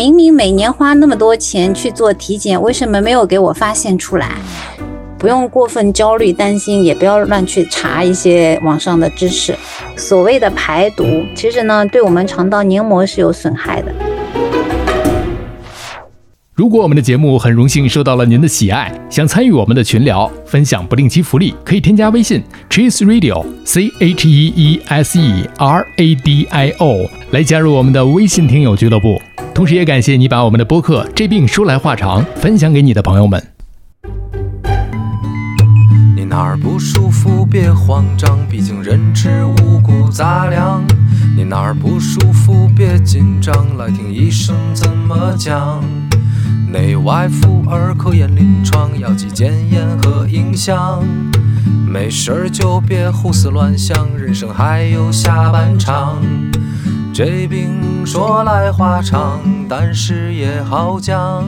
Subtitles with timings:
[0.00, 4.30] 明明每年花那么多钱去做体检，为什么没有给我发现出来？
[5.18, 9.54] 不用过分焦虑担心，也不要乱去查一些网上的知识。
[9.98, 11.04] 所谓的排毒，
[11.36, 13.92] 其实呢，对我们肠道黏膜是有损害的。
[16.60, 29.18] 如果我们的节目很荣幸受到了您的喜爱，想参与我们的群聊，分享不定期福利，可以添加微信 Cheese Radio C H E E S E R A D I O 来加入我们的微信听友俱乐部。
[29.54, 33.42] 同时，也感谢你把我们的播客《这病说来话长》分享给你的朋友们。
[36.14, 40.84] 你哪儿不舒服别慌张，毕竟人吃五谷杂粮。
[41.34, 45.82] 你哪儿不舒服别紧张，来听医生怎么讲。
[46.72, 51.02] 内外妇儿科研临床，药剂检验和影像。
[51.84, 56.22] 没事儿就别胡思乱想，人生还有下半场。
[57.12, 61.44] 这病说来话长，但是也好讲。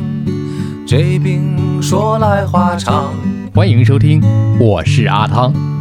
[0.85, 3.15] 这病说来话长。
[3.55, 4.21] 欢迎收听，
[4.59, 5.72] 我是阿汤。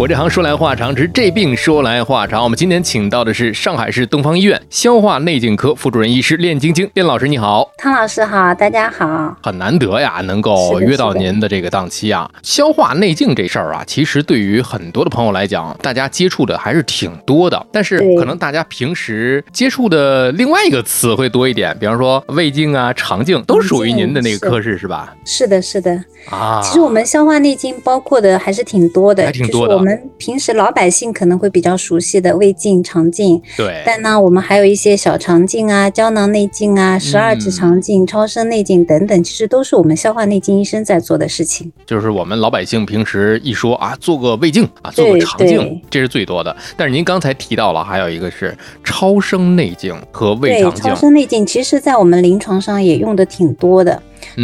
[0.00, 2.42] 我这行说来话长，只是这病说来话长。
[2.42, 9.36] 我们今天请到的是上海市东方医院消化内镜科副主任医师练晶晶，练老师你好，汤老师好，大家好。
[9.42, 12.26] 很难得呀，能够约到您的这个档期啊。
[12.42, 17.66] 消化内镜这事儿啊，其实对于很多的朋友来讲，大家接触的还是挺多的。
[17.70, 25.14] 但是可能大家平时接触的另外一个词会多一点，比方说胃镜啊、肠镜，都属于您的那个科室是吧？
[25.26, 26.02] 是的，是的。
[26.28, 29.76] 啊，其实我们消化内镜包括的还是挺多的，还挺多的。
[29.76, 33.82] 我们平时老百姓可能会比较熟悉的胃镜、肠镜，对。
[33.84, 41.72] 但呢，我们还有一些小肠镜啊、胶囊内镜啊、十二指肠镜、超声内镜等等，其实都是我们消化内镜医生在做的事情。
[41.86, 46.54] 就是我们老百姓平时一说啊，做个胃镜啊，做个肠镜，这是最多的。
[46.76, 50.84] 但是您刚才提到了，还有一个是超声内镜和胃肠镜。
[50.84, 54.00] 超声内镜其实，在我们临床上也用的挺多的。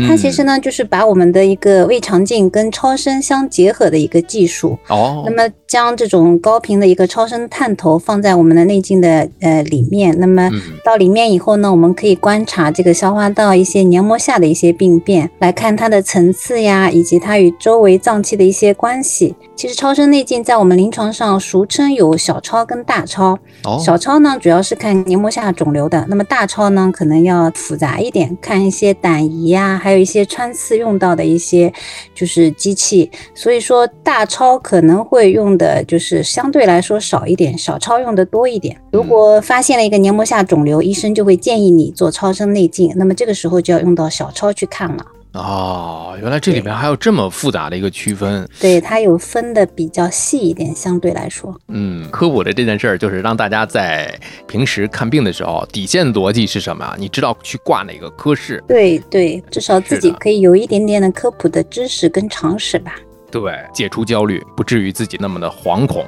[0.07, 4.77] 它其实呢，就是把我们的一个胃肠镜跟超声相结合的一个技术。
[4.89, 10.51] 哦，那么将这种高频的一个超声探头放在我们的内镜的呃里面，那么
[10.85, 19.35] 到里面以后呢，我们可以观察这个消化道一些黏膜下的一些病变，来看它的层次呀，以及它与周围脏器的一些关系。
[19.57, 23.39] 其实超声内镜在我们临床上俗称有小超跟大超。
[23.65, 29.66] 哦，小超呢主要是看黏膜下肿瘤的，那么大超呢可能要复杂一点，看一些胆胰呀。
[29.79, 31.73] 还有一些穿刺用到的一些
[32.15, 38.79] 就是机器，所以说大超可能会用的就是相对来说少一点，小超用的多一点。
[38.93, 45.07] 如果发现了一个黏膜下肿瘤，医生就会建议你做超声内镜，那么这个时候就要用到小超去看了。
[45.37, 48.49] 哦，原来这里面还有这么复杂的一个区分。
[48.59, 51.55] 对，它有分的比较细一点，相对来说。
[51.69, 56.95] 嗯，科普的这件事儿就是让大家在平时看病的时候，底线逻辑是什么？
[56.99, 58.63] 你知道去挂哪个科室？
[58.67, 62.97] 对对，至少自己可以有一点点的科普的知识跟常识吧。
[63.31, 66.07] 对，解除焦虑，不至于自己那么的惶恐。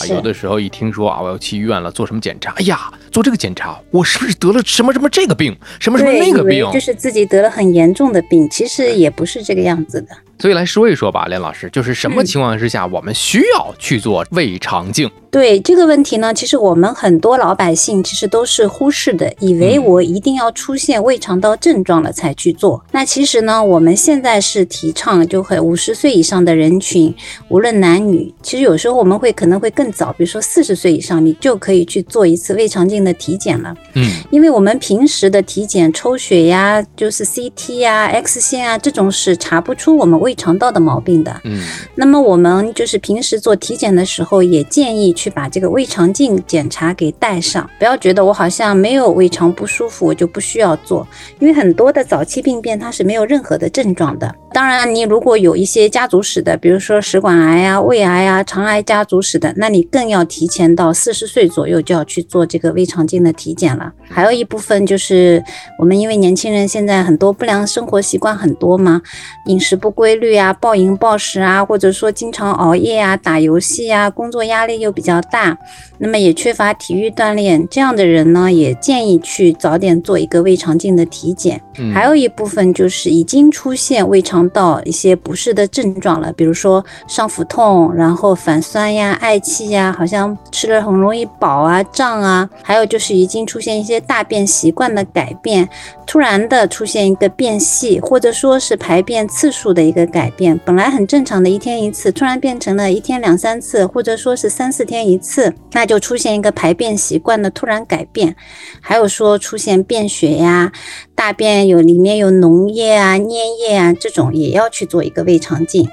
[0.00, 2.52] 啊，有的时候一听说啊，我要去医院了，做什么检查？
[2.52, 6.70] 哎呀，做这个检查，我是不是得了什么什么这个病，什么什么那个病？
[6.72, 10.08] 就是自己得了很严重的病，其实也不是这个样子的。
[10.38, 15.10] 所以来说一说吧，连老师，就是什么情况之下我们需要去做胃肠镜？
[15.30, 22.84] 对这个问题呢，其实我们很多老百姓其实都是忽视的，以为我一定要出现胃肠道症状了才去做。
[22.92, 27.14] 那其实呢，我们现在是提倡，就很五十岁以上的人群，
[27.48, 33.72] 无论男女，其实有时候我们会可能会更早，比如说四十岁以上，你就可以去做一次胃肠镜的体检了。
[33.94, 40.16] 嗯，因为我们平时的体检抽血呀，就是 CT 呀、X 线啊，这种是查不出我们。
[40.16, 41.60] 胃肠道的毛病的，嗯，
[41.94, 51.06] 那么我们就是平时做体检的时候，也建议去把这个胃肠镜检查给带上，不要觉得我好像没有胃肠不舒服，我就不需要做，
[51.38, 54.34] 因为很多的早期病变它是没有任何的症状的。
[54.52, 63.92] 当然，你如果有一些家族史的，比如说食管癌啊、胃癌啊、肠癌家族史的，那你更要提前到四十岁左右就要去做这个胃肠镜的体检了。
[64.08, 65.42] 还有一部分就是
[65.78, 69.00] 我们因为年轻人现在很多不良生活习惯很多嘛，
[69.46, 70.16] 饮食不规。
[70.16, 75.56] 律啊，暴饮暴食啊，或者说经常熬夜啊、打游戏啊，工作压力又比较大，
[75.98, 81.60] 那么也缺乏体育锻炼，这样的人呢，也建议去早点做一个胃肠镜的体检。
[81.92, 95.68] 还有一部分就是已经出现胃肠道一些不适的症状了，比如说上腹痛，然后反酸呀、嗳气气呀，好像吃了很容易饱啊、胀啊，还有就是已经出现一些大便习惯的改变，
[96.06, 100.06] 突然的出现一个变细，或者说是排便次数的一个。
[100.06, 108.34] 改变，本来很正常的一天一次，突然变成了一天两三次，或者说是三四天一次，那就出现一个排便习惯的突然改变。
[108.80, 110.72] 还有说出现便血呀，
[111.14, 115.86] 大便有里面有脓液啊、粘液啊，这种也要去做一个胃肠镜。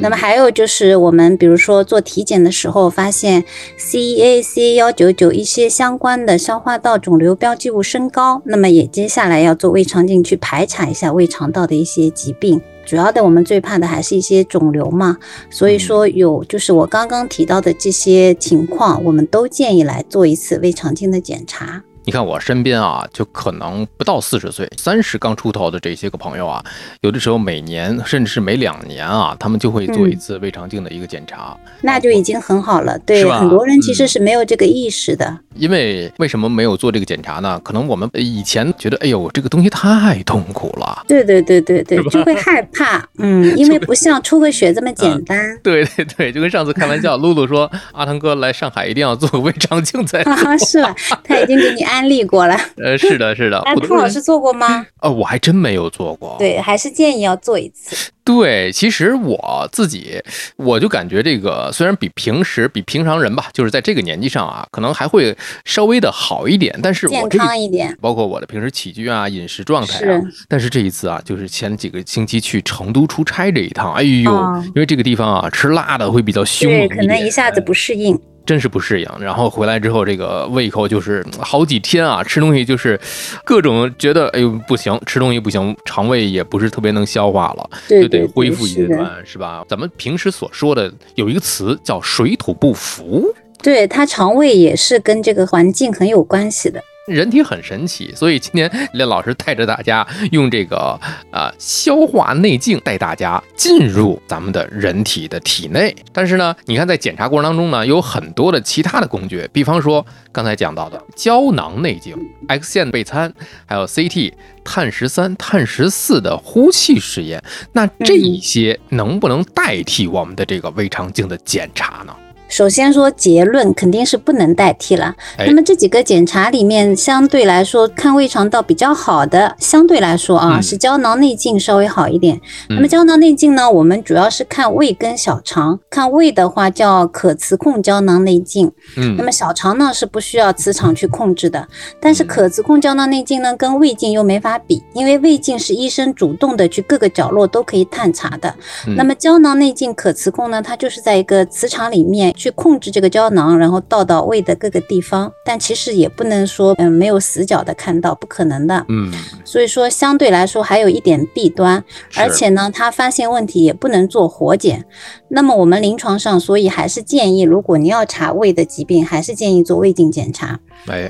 [0.00, 3.44] 那么还有就是我们比如说做体检的时候发现
[3.78, 12.60] CEAC 幺九九一些相关的消化道肿瘤标记物升高，那么也接下来要做胃肠镜去排查一下胃肠道的一些疾病。
[12.86, 15.18] 主要的我们最怕的还是一些肿瘤嘛，
[15.50, 21.82] 所以说有就是我刚刚提到的这些情况，我们都建议来做一次胃肠镜的检查。
[22.08, 26.64] 你看我身边啊，就可能不到四十岁，三十刚出头的这些个朋友啊，
[27.02, 32.98] 有的时候每年甚至是每两年啊，他们就会做一次胃肠镜的一个检查，那就已经很好了。
[33.00, 35.40] 对，很多人其实是没有这个意识的。
[35.54, 37.60] 因为为什么没有做这个检查呢？
[37.62, 41.04] 可能我们以前觉得，哎呦，这个东西太痛苦了。
[41.06, 43.06] 对对对对对，就会害怕。
[43.18, 45.38] 嗯，因为不像抽个血这么简单。
[45.62, 50.24] 对对对，就跟上次开玩笑， 露露说，阿汤哥来上海一定要做个胃肠镜才。
[50.64, 50.96] 是吧？
[51.22, 51.97] 他已经给你安。
[51.98, 53.60] 安利过了，呃，是的，是的。
[53.66, 54.86] 那兔老师做过吗？
[55.00, 56.36] 呃，我还真没有做过。
[56.38, 58.10] 对，还是建议要做一次。
[58.24, 60.22] 对，其实我自己，
[60.56, 65.34] 我就感觉这个虽然比平时比平常人吧，就是在这个年纪上啊，可能还会
[65.64, 66.78] 稍微的好一点。
[66.82, 70.20] 但是我健康一点，包括我的平时起居啊、饮食状态啊。
[70.46, 74.30] 但是这一次啊，就是前几个星期去成都出差这一趟，哎呦，
[74.66, 78.18] 因为这个地方啊，吃辣的会比较凶猛对，可能一下子不适应。
[78.48, 82.98] 真是不适应，然后回来之后，这个胃口就是好几天啊，吃东西就是
[83.44, 89.62] 各种觉得哎呦不行，吃东西不行，肠胃也不是特别能消化了，就得恢复一阶段，是吧？
[89.68, 93.26] 咱们平时所说的有一个词叫水土不服，
[93.62, 96.82] 对它肠胃也是跟这个环境很有关系的。
[97.08, 100.98] 人体很神奇，所以今天李老师带着大家用这个
[101.32, 105.94] 呃消化内镜带大家进入咱们的人体的体内。
[106.12, 112.14] 但是呢，你看在检查过程当中呢，有很多的其他的工具，比方说刚才讲到的胶囊内镜、
[112.48, 113.32] X 线钡餐，
[113.66, 114.32] 还有 CT、
[114.62, 117.42] 碳十三、碳十四的呼气试验。
[117.72, 122.14] 那这一些能不能代替我们的这个胃肠镜的检查呢？
[122.48, 125.14] 首先说结论肯定是不能代替了。
[125.38, 132.40] 那么这几个检查里面，相对来说看胃肠道比较好的，相对来说啊是胶囊内镜稍微好一点。
[132.70, 135.78] 那么胶囊内镜呢，我们主要是看胃跟小肠。
[135.90, 138.72] 看胃的话叫可磁控胶囊内镜。
[138.96, 139.14] 嗯。
[139.16, 141.68] 那么小肠呢是不需要磁场去控制的，
[142.00, 148.54] 但是可磁控胶囊内镜呢跟胃镜又没法比，因为胃镜是医生主动的去各个角落都可以探查的。
[148.96, 152.34] 那么胶囊内镜可磁控呢，它就是在一个磁场里面。
[152.38, 158.86] 去控制这个胶囊，然后倒到胃的各个地方，但其实也不能说嗯没有死角的看到，不可能的。
[158.88, 159.12] 嗯，
[159.44, 161.84] 所以说相对来说还有一点弊端，
[162.16, 164.86] 而且呢，他发现问题也不能做活检。
[165.28, 170.60] 那么我们临床上，所以还是建议，如果你要查胃的疾病，还是建议做胃镜检查。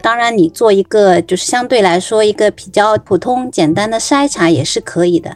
[0.02, 5.30] 当然，你做一个就是相对来说一个比较普通简单的筛查也是可以的。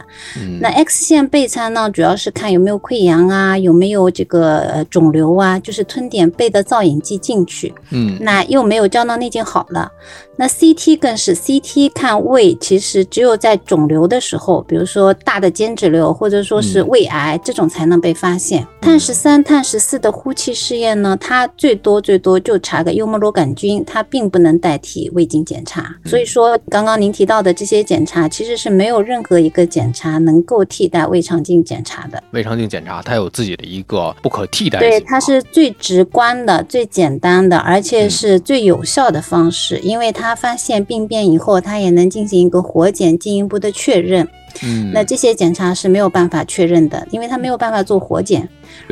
[0.59, 7.73] 那 X 线备餐呢，主要是看有没有溃疡啊，有没有这个肿瘤啊，就是吞点钡的造影剂进去。
[7.91, 9.91] 嗯，那又没有胶囊内镜好了。
[10.35, 18.65] 那 CT 更是 CT 看胃，其实只有在肿瘤的时候，比如说大的间质瘤或者说是胃癌这种才能被发现。
[18.81, 25.95] 碳十三、碳十四的呼气试验呢，它最多最多就查个幽门螺杆菌，它并不能代替胃镜检查。
[26.05, 32.21] 所以说，刚刚您提到的这些检查，其实是没有任何一个检查能够替代胃肠镜检查的。
[32.31, 40.33] 胃肠镜检查它有自己的一个不可替代对，它是最直观的、最简单的，而且是最有效的方式，因为它。
[40.43, 44.27] 发现病变以后，它也能进行一个活检，进一步的确认。
[44.61, 48.49] 嗯，那这些检查是没有办法确认的，因为它没有办法做活检，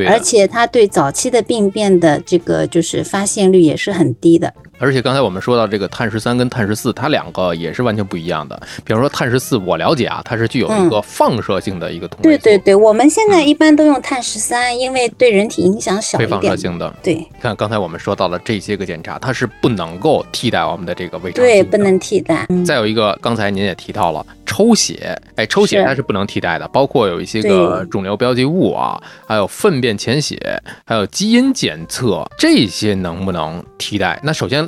[0.08, 4.54] 而且它对早期的病变的这个就是发现率也是很低的。
[4.82, 8.60] 而且刚才我们说到这个碳十三跟碳十四，它两个也是完全不一样的。
[8.84, 16.30] 比方说碳十四，我了解啊，它是具有一个放射性的一个同位对对对，我们现在一般都用碳十三，因为对人体影响小一点。
[16.30, 16.92] 非放射性的。
[17.04, 17.24] 对。
[17.40, 22.48] 看刚才我们说到了这些个检查，它是不能够替代我们的这个胃肠镜对，不能替代。
[22.66, 30.40] 再有一个，刚才您也提到了抽血，哎，抽血它是不能替代的，包括有一些个肿瘤标记物啊，还有粪便潜血，
[30.86, 34.20] 还有基因检测，这些能不能替代？
[34.24, 34.68] 那首先。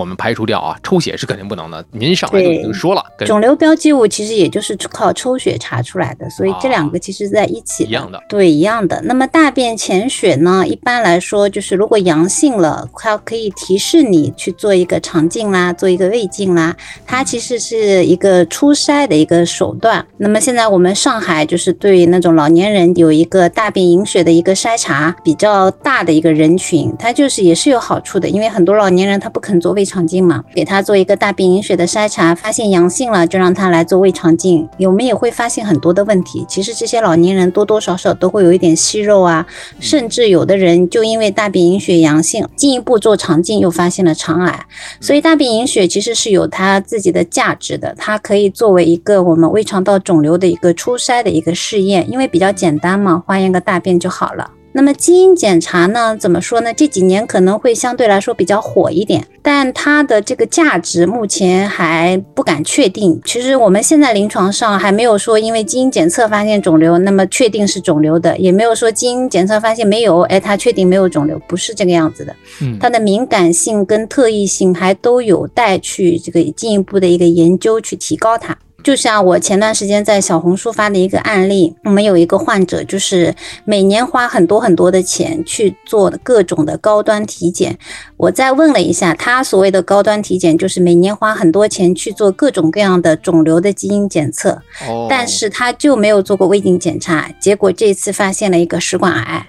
[0.00, 1.84] 我们排除掉啊，抽血是肯定不能的。
[1.92, 8.18] 您上来就已经说了，肿瘤标记物其实也就是靠抽血查出来的，所以这两个其实在一起一样的。
[8.28, 9.00] 对，一样的。
[9.02, 16.74] 那么大便潜血呢，一般来说就是如果阳性了，它可以提示你去做一个肠镜啦，做一个胃镜啦，
[17.06, 20.06] 它其实是一个初筛的一个手段。
[20.16, 34.68] 那么现在我们上海就是对那种老年人有一个大便隐血的一个筛查，比较大的一个人群，它就是也是有好处的，因为很多老年人他不肯做胃肠镜嘛，给他做一个大便隐血的筛查，发现阳性了，就让他来做胃肠镜。
[34.78, 39.44] 我们也会发现很多的问题，其实这些老年人多多少少都会有一点息肉啊，
[39.80, 44.66] 甚至有的人就因为大便隐血阳性，进一步做肠镜又发现了肠癌。
[45.00, 54.50] 所以大便隐血其实是有它自己的价值的，它可以作为一个我们胃肠道肿瘤的一个初筛的一个试验，因为比较简单嘛，化验个大便就好了。
[54.72, 56.16] 那么基因检查呢？
[56.16, 56.72] 怎么说呢？
[56.72, 63.20] 这几年可能会相对来说比较火一点，但它的这个价值目前还不敢确定。
[63.24, 72.36] 其实我们现在临床上还没有说因为基因检测发现肿瘤，那么确定是肿瘤的，也没有说基因检测发现没有，哎，它确定没有肿瘤，不是这个样子的。
[72.62, 78.56] 嗯，它的敏感性跟特异性还都有待去这个进一步的一个研究去提高它。
[78.82, 83.34] 就像我前段时间在小红书发的一个案例，我们有一个患者，就是
[83.64, 87.78] 每年花很多很多的钱去做各种的高端体检。
[88.16, 99.46] 我再问了一下，他所谓的高端体检，就是每年花很多钱去做各种各样的肿瘤的基因检测，哦，但是他就没有做过胃镜检查，结果这次发现了一个食管癌。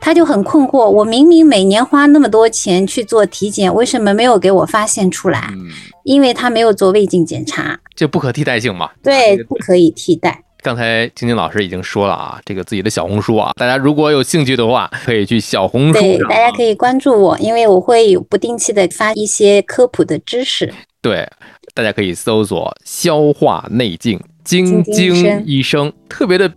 [0.00, 5.48] 他就很困惑，我明明每年花那么多钱去做体检，为什么没有给我发现出来？
[5.52, 5.68] 嗯，
[6.04, 8.90] 因为他没有做胃镜检查，这不可替代性嘛。
[9.02, 10.42] 对，不可以替代。
[10.62, 20.72] 刚才晶晶老师已经说了啊，这个自己的小红书啊，大家如果有兴趣的话，可以去小红书对，大家可以关注我，因为我会有不定期的发一些科普的知识。
[21.02, 21.28] 对，
[21.74, 24.18] 大家可以搜索消化内镜。
[24.44, 26.52] 晶晶医生特别的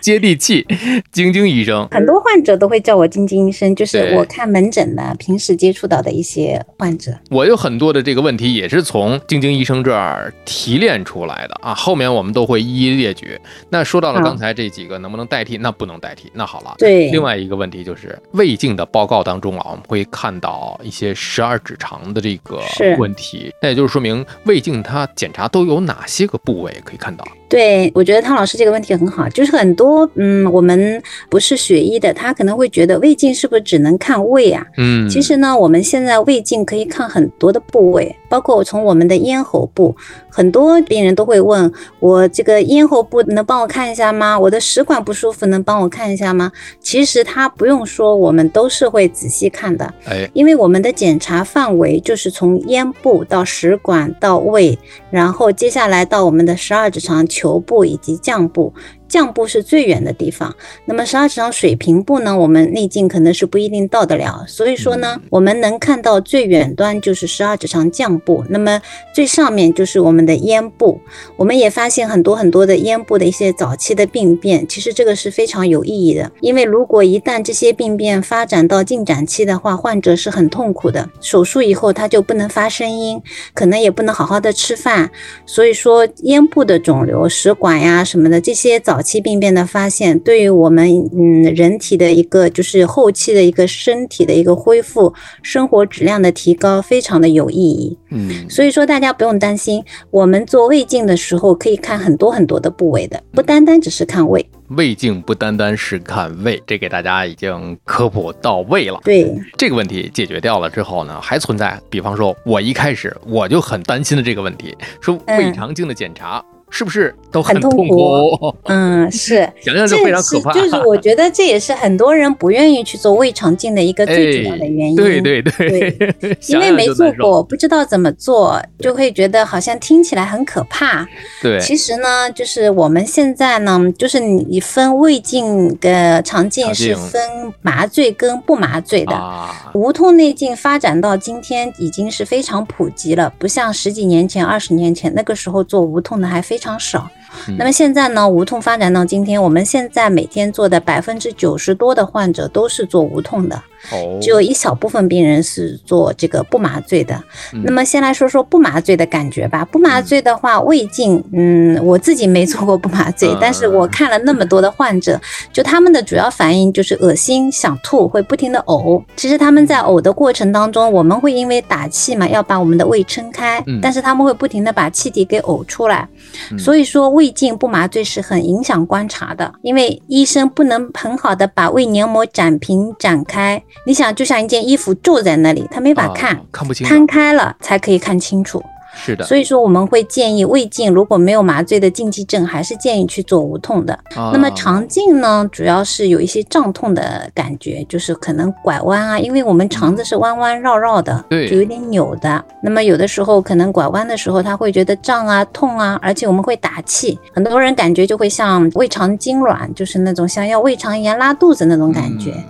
[0.00, 0.64] 接地气，
[1.10, 7.12] 晶晶医生，很多患者都会叫我晶晶医生，就是我看门诊的，平时接触到的一些患者。
[7.30, 13.38] 我有很多的这个问题也是从晶晶医生这儿提炼出来的啊，后面我们都会一一列举。
[13.68, 15.58] 那说到了刚才这几个能不能代替？
[15.58, 16.30] 那不能代替。
[16.32, 22.60] 那好了，对，另外一个问题就是胃镜的报告当中啊，我们会看到一些十二指肠的这个
[22.96, 34.64] 问题，那也就是说明胃镜它检查都有哪些个部位可以看看到对，我觉得汤老师这个问题很好，就是很多嗯，我们不是学医的，他可能会觉得胃镜是不是只能看胃啊？
[34.76, 39.96] 嗯，其实呢，我们现在胃镜可以看很多的部位，包括从我们的咽喉部，
[40.28, 44.38] 很多病人都会问我这个咽喉部能帮我看一下吗？
[44.38, 46.52] 我的食管不舒服能帮我看一下吗？
[46.80, 54.78] 其实他不用说，我们都是会仔细看的，哎，因为我们的检查范围就是从咽部到食管到胃，
[55.10, 58.74] 然后接下来到我们的十二指肠球部以及降部。
[59.08, 68.80] 降部是最远的地方，那么十二指肠水平部呢，我们内镜可能是不一定到得了，所以说呢，我们能看到最远端就是十二指肠降部，那么
[69.14, 71.00] 最上面就是我们的咽部。
[71.36, 81.08] 我们也发现很多很多的咽部的一些早期的病变，其实这个是非常有意义的，因为如果一旦这些病变发展到进展期的话，患者是很痛苦的。
[81.20, 83.22] 手术以后他就不能发声音，
[83.54, 85.10] 可能也不能好好的吃饭，
[85.46, 95.12] 所以说咽部的肿瘤、食管呀什么的这些早期病变的发现，对于我们嗯人体的一个就是后期的一个身体的一个恢复、
[95.42, 97.98] 生活质量的提高，非常的有意义。
[98.10, 104.44] 嗯，所以说大家不用担心，我们做胃镜的时候可以看很多很多的部位的，不单单只是看胃。
[104.68, 109.00] 胃镜不单单是看胃，这给大家已经科普到位了。
[109.02, 119.48] 对，这个问题解决掉了之后呢，还存在，比方说，我一开始我就很担心的这个问题，说嗯胃肠镜的检查是不是都很痛痛苦 嗯，是。
[119.60, 120.52] 想想就非常可怕。
[120.52, 125.00] 这是就是我觉得这也是很多人不愿意去做胃肠镜的一个最主要的原因。
[125.00, 131.06] 哎对对对， 因为没做过，不知道怎么做，就会觉得好像听起来很可怕。
[131.42, 137.20] 对，其实呢，就是我们现在呢，就是你分胃镜的肠镜肠镜是分
[137.62, 139.14] 麻醉跟不麻醉的。
[139.14, 147.08] 啊，无痛内镜发展到今天已经是非常普及了，不像十几年前、二十年前那个时候做无痛的还非常少。
[147.46, 153.62] 嗯那么现在呢，无痛发展到今天，我们现在每天做的百分之九十多的患者都是做无痛的。
[153.90, 157.14] 哦，只有一小部分病人是做这个不麻醉的。
[157.52, 159.64] 嗯那么先来说说不麻醉的感觉吧。
[159.64, 165.20] 不麻醉的话，胃镜，嗯，我自己没做过不麻醉，嗯但是我看了那么多的患者，
[165.52, 169.02] 就他们的主要反应就是恶心、想吐，会不停的呕。
[169.16, 176.08] 其实他们在呕的过程当中，我们会因为打气嘛，要把我们的胃撑开，嗯但是他们会不停的把气体给呕出来。
[176.52, 183.62] 嗯所以说胃镜不麻醉是很影响观察的，因为医生不能很好的把胃黏膜展平展开。
[183.86, 188.62] 你想，就像一件衣服皱在那里，它没法啊看，看不清摊，开了才可以看清楚。
[189.00, 193.92] 是的，所以说我们会建议胃镜如果没有麻醉的禁忌症，还是建议去做无痛的。
[194.16, 202.42] 啊那么肠镜呢，主要是有一些胀痛的感觉，就是可能拐弯啊，因为我们肠子是弯弯绕绕的，对就有点扭的。
[202.62, 212.32] 那么有的时候可能拐弯的时候，他会觉得胀啊、痛啊，而且我们会打气，很多人感觉就会像胃肠痉挛，就是那种像要胃肠炎拉肚子那种感觉。
[212.32, 212.44] 嗯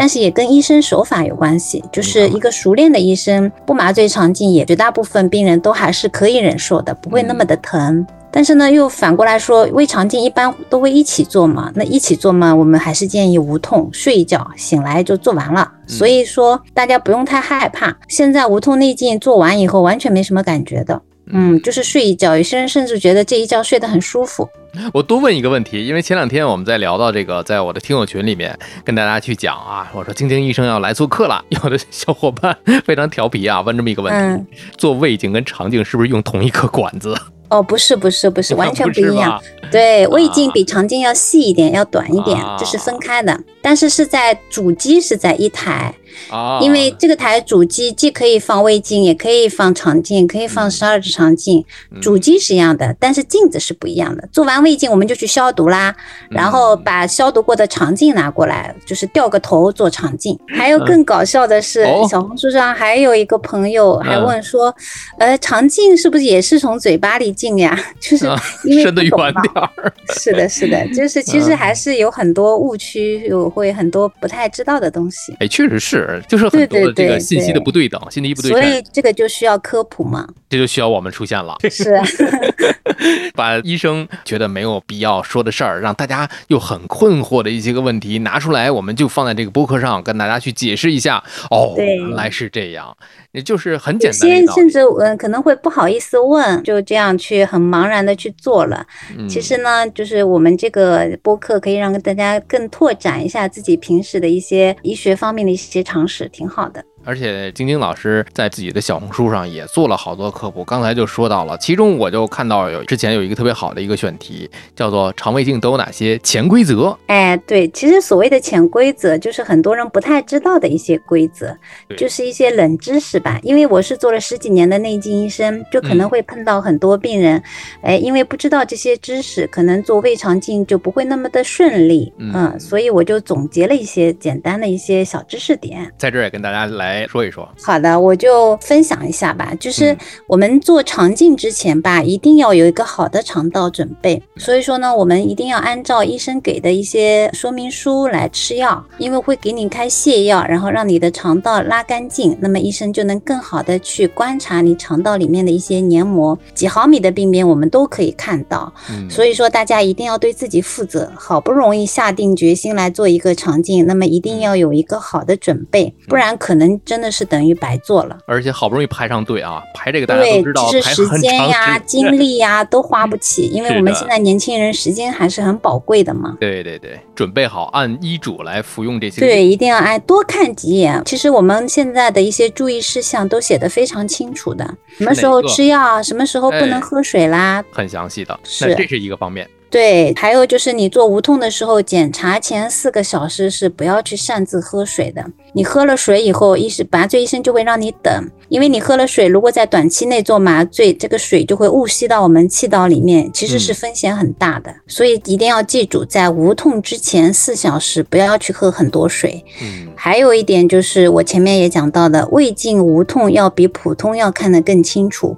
[0.00, 8.06] 但是也跟医生手法有关系，就是一个熟练的医生不麻醉肠镜，也绝大部分病人都还是可以忍受的，不会那么的疼。
[8.30, 15.68] 但是呢，又反过来说，胃肠镜一般都会一起做嘛，那一起做嘛，我们还是建议无痛，睡一觉，醒来就做完了。
[15.88, 21.02] 所以说大家不用太害怕，现在无痛内镜做完以后完全没什么感觉的。
[21.32, 24.48] 嗯，就是睡一觉，有些人甚至觉得这一觉睡得很舒服。
[24.92, 37.16] 我多问一个问题，因为前两天我们在聊到这个，在我的听友群里面跟大家去讲啊，我说晶晶医生要来做客了， 有的小伙伴非常调皮啊，问这么一个问题：嗯，做胃镜跟肠镜是不是用同一颗管子？
[37.48, 39.40] 哦，不是不是不是， 完全不一样。
[39.70, 43.38] 对，胃镜比肠镜要细一点，要短一点啊，这是分开的。
[43.60, 45.94] 但是是在主机是在一台，
[46.30, 51.62] 啊，因为这个台主机既可以放胃镜，也可以放肠镜，可以放十二指肠镜。
[51.90, 54.26] 嗯主机是一样的，但是镜子是不一样的。
[54.32, 55.94] 做完胃镜我们就去消毒啦，
[56.30, 60.38] 然后嗯把消毒过的肠镜拿过来，就是掉个头做肠镜。
[60.56, 64.74] 还有更搞笑的是哦，小红书上还有一个朋友还嗯问说，
[65.18, 67.78] 呃，肠镜是不是也是从嘴巴里进呀？
[68.00, 69.92] 就是啊因为伸得不懂嘛远点儿。
[70.14, 80.28] 是的，是的， 就是其实嗯还是有很多误区，有会很多不太知道的东西，哎，确实是，就是很多的这个信息的对不对等，信息不对称，所以这个就需要科普嘛。
[80.50, 81.56] 这就需要我们出现了。
[81.70, 82.04] 是啊，
[83.36, 91.22] 把医生觉得没有必要说的事儿，让大家又很困惑的一些个问题拿出来，我们就放在这个播客上跟大家去解释一下。
[91.50, 92.96] 哦，对原来是这样，
[93.32, 98.86] 也就是很简有单甚至嗯可能会不好意思问，就这样去很茫然的去做了。
[99.16, 106.84] 嗯其实呢，就是我们这个播客可以让大家更拓展一下自己平时的一些医学方面的一些常识，挺好的。
[107.08, 116.94] 而且晶晶老师在自己的小红书上也做了好多科普，刚才就说到了，其中我就看到有之前有一个特别好的一个选题，叫做肠胃镜都有哪些潜规则。
[117.06, 121.56] 哎，对，其实所谓的潜规则，就是很多人不太知道的一些规则，
[121.96, 123.40] 就是一些冷知识吧。
[123.42, 127.42] 因为我是做了十几年的内镜医生，就可能嗯会碰到很多病人，
[127.80, 135.90] 哎，因为不知道这些知识，可能做胃肠镜就不会那么的顺利，嗯嗯，所以我就总结了一些简单的一些小知识点。
[135.96, 137.48] 在这儿也跟大家来说一说。
[137.62, 139.52] 好的，我就分享一下吧。
[139.60, 144.22] 就是嗯我们做肠镜之前吧，一定要有一个好的肠道准备。
[144.36, 158.72] 所以说呢，我们一定要按照医生给的一些说明书来吃药，因为会给你开泻药，然后让你的肠道拉干净，那么医生就能更好的去观察你肠道里面的一些黏膜，几毫米的病变我们都可以看到。
[158.90, 161.10] 嗯，所以说，大家一定要对自己负责。
[161.16, 168.18] 好不容易下定决心来做一个肠镜，那么一定要有一个好的准备，不然可能真的是等于白做了。
[168.24, 176.36] 而且好不容易排上队啊，排这个大家对都知道，，就是时排很间呀、长时间精力呀都花不起， 因为我们现在年轻人时间还是很宝贵的嘛。
[176.40, 179.20] 对对对，准备好按医嘱来服用这些。
[179.20, 181.02] 对，，一定要哎多看几眼。
[181.04, 184.64] 其实我们现在的一些注意事项都写得非常清楚的，
[184.96, 188.40] 什么时候吃药，什么时候不能哎喝水啦，很详细的。
[188.44, 189.46] 是那这是一个方面。
[189.70, 195.22] 对，还有就是你做无痛的时候，检查前四个小时是不要去擅自喝水的。
[195.52, 204.74] 你喝了水以后，医生麻醉医生就会让你等，因为你喝了水，如果在短期内做麻醉，这个水就会误吸到我们气道里面，其实是嗯风险很大的。
[204.86, 209.44] 所以一定要记住，在无痛之前四小时不要去喝很多水。
[209.62, 215.36] 嗯，还有一点就是我前面也讲到的，胃镜无痛要比普通要看得更清楚。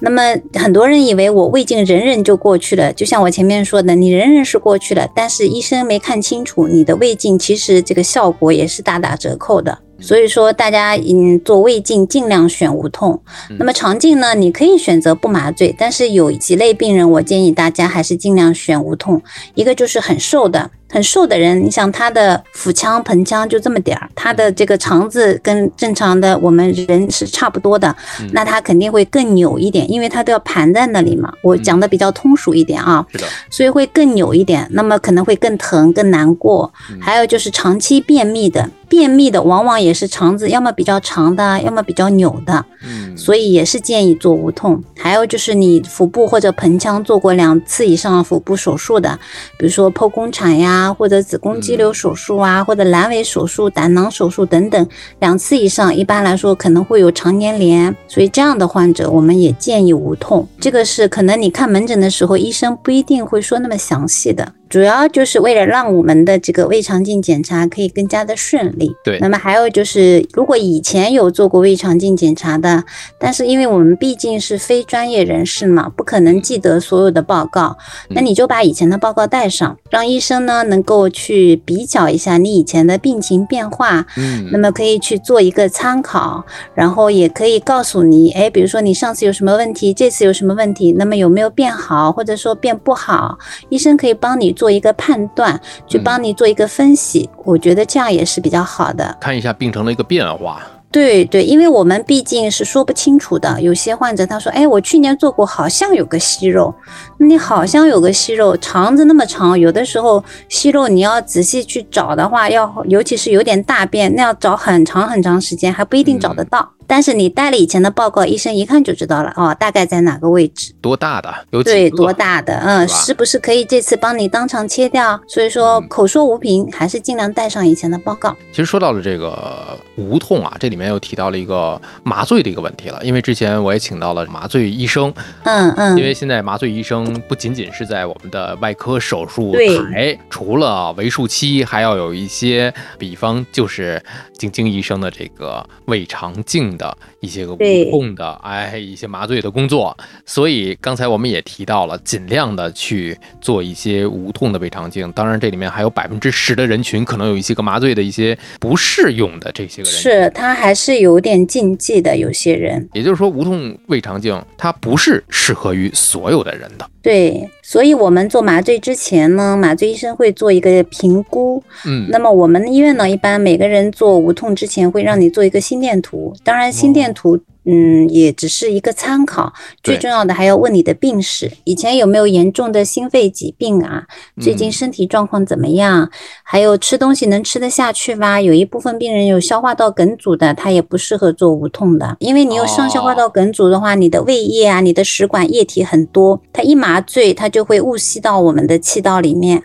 [0.00, 0.22] 那么
[0.54, 9.78] 很多人以为我胃镜忍忍就过去了，就像我前面说的，你忍忍是过去了，但是医生没看清楚你的胃镜，其实这个效果也是大打折扣的。
[10.00, 13.20] 所以说，大家嗯做胃镜尽量选无痛。
[13.58, 19.22] 那么肠镜呢，你可以选择不麻醉，但是有几类病人，我建议大家还是尽量选无痛。
[19.54, 27.94] 一个就是很瘦的，很瘦的人，你想他的腹腔、盆腔就这么点儿，他的这个肠子跟正常的我们人是差不多的，
[28.32, 31.32] 那他肯定会更扭一点，因为他都要盘在那里嘛。
[31.42, 36.72] 我讲的比较通俗一点啊，是的，所以会更扭一点，那么可能会更疼、更难过。
[37.00, 38.68] 还有就是长期便秘的。
[38.88, 44.82] 便秘的往往也是肠子要么比较长的，要么比较扭的，嗯，所以也是建议做无痛。
[44.98, 49.16] 还有就是你腹部或者盆腔做过两次以上腹部手术的，
[49.56, 54.88] 比如说剖宫产呀，或者子宫肌瘤手术啊，或者阑尾手术、胆囊手术等等，
[55.18, 60.46] 两次以上，一般来说可能会有肠粘连，所以这样的患者我们也建议无痛。
[60.60, 64.54] 这个是可能你看门诊的时候，医生不一定会说那么详细的。
[64.70, 68.94] 主要就是为了让我们的这个胃肠镜检查可以更加的顺利。
[69.02, 72.84] 对，那么还有就是，如果以前有做过胃肠镜检查的，
[73.18, 77.76] 但是因为我们毕竟是非专业人士嘛，不可能记得所有的报告，
[78.10, 84.06] 那你就把以前的报告带上，让医生呢能够去比较一下你以前的病情变化。
[84.16, 93.36] 嗯，那么可以去做一个参考，然后也可以告诉你，哎，比如说你上次有什么问题，这次有什么问题，那么有没有变好，或者说变不好，
[93.68, 94.54] 医生可以帮你。
[94.60, 99.16] 做一个判断，去帮你做一个分析，我觉得这样也是比较好的。
[99.18, 100.60] 看一下病程的一个变化。
[100.92, 103.58] 对对，因为我们毕竟是说不清楚的。
[103.62, 106.74] 有些患者他说：“哎，我去年做过，好像有个息肉。”
[107.18, 116.68] 你好像有个息肉，肠子那么长，有的时候息肉你要仔细去找的话，要尤其是有点大便，那要找很长很长时间，还不一定找得到。
[116.90, 121.32] 但是你带了以前的报告，医生一看就知道了哦，大概在哪个位置，多大的？
[121.50, 125.20] 有对多大的，嗯，是不是可以这次帮你当场切掉？
[125.28, 128.36] 所以说口说无凭，还是尽量带上以前的报告。
[128.50, 144.02] 其实说到了这个无痛啊，这里面又提到了一个麻醉的一个问题了，因为之前我也请到了麻醉医生，嗯嗯，因为现在麻醉医生不仅仅是在我们的外科手术台，除了为术期，还要有一些，比方就是
[144.36, 146.76] 晶晶医生的这个胃肠镜。
[146.80, 155.12] 的一些个无痛的，哎，一些麻醉的工作，所以刚才我们也提到了，尽量的去做一些无痛的胃肠镜。
[155.12, 162.88] 当然，这里面还有百分之十的人群可能有一些个麻醉的一些不适用的这些个人，是他还是有点禁忌的，有些人。
[162.94, 166.88] 也就是说，无痛胃肠镜它不是适合于所有的人的。
[167.02, 171.62] 对，所以我们做麻醉之前呢，麻醉医生会做一个评估。
[171.86, 177.38] 嗯，那么我们医院呢，一般每个人做无痛之前会让你做一个心电图，当然心电图。
[177.64, 184.04] 嗯，也只是一个参考，最重要的还要问你的病史，以前有没有严重的心肺疾病啊？
[184.40, 186.10] 最近身体状况怎么样？
[186.42, 188.40] 还有吃东西能吃得下去吗？
[188.40, 199.62] 有一部分病人有消化道梗阻的，他也不适合做无痛的，因为你有上消化道梗阻的话，你的胃液啊，你的食管液体很多，它一麻醉，它就会误吸到我们的气道里面，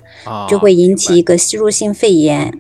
[0.49, 2.59] 就会引起一个吸入性肺炎。